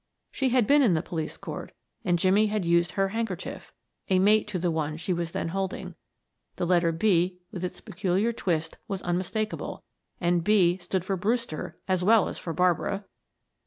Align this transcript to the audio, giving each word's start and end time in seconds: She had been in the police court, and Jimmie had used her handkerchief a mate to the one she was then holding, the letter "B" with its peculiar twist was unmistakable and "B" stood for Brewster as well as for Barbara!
She 0.31 0.49
had 0.49 0.65
been 0.65 0.81
in 0.81 0.95
the 0.95 1.03
police 1.03 1.37
court, 1.37 1.73
and 2.03 2.17
Jimmie 2.17 2.47
had 2.47 2.65
used 2.65 2.93
her 2.93 3.09
handkerchief 3.09 3.71
a 4.09 4.17
mate 4.17 4.47
to 4.47 4.57
the 4.57 4.71
one 4.71 4.97
she 4.97 5.13
was 5.13 5.31
then 5.31 5.49
holding, 5.49 5.93
the 6.55 6.65
letter 6.65 6.91
"B" 6.91 7.37
with 7.51 7.63
its 7.63 7.81
peculiar 7.81 8.33
twist 8.33 8.79
was 8.87 9.03
unmistakable 9.03 9.83
and 10.19 10.43
"B" 10.43 10.79
stood 10.79 11.05
for 11.05 11.15
Brewster 11.17 11.77
as 11.87 12.03
well 12.03 12.27
as 12.27 12.39
for 12.39 12.51
Barbara! 12.51 13.05